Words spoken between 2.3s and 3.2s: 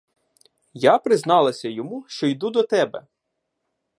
до тебе.